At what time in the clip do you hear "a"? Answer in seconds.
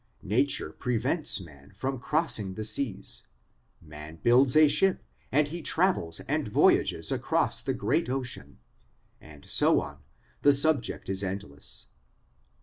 4.57-4.67